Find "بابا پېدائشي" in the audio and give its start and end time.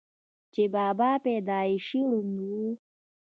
0.75-2.01